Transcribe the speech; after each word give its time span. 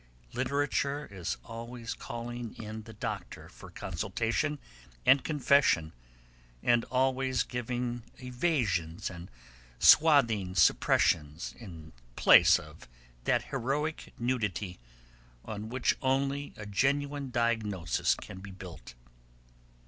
Literature 0.33 1.07
is 1.11 1.37
always 1.45 1.93
calling 1.93 2.55
in 2.55 2.81
the 2.85 2.93
doctor 2.93 3.47
for 3.49 3.69
consultation 3.69 4.57
and 5.05 5.23
confession, 5.23 5.93
and 6.63 6.85
always 6.85 7.43
giving 7.43 8.01
evasions 8.19 9.11
and 9.11 9.29
swathing 9.77 10.55
suppressions 10.55 11.53
in 11.55 11.93
place 12.15 12.57
of 12.57 12.87
that 13.25 13.51
'heroic 13.51 14.11
nudity,' 14.17 14.79
on 15.45 15.69
which 15.69 15.95
only 16.01 16.51
a 16.57 16.65
genuine 16.65 17.29
diagnosis... 17.29 18.15
can 18.15 18.39
be 18.39 18.49
built. 18.49 18.95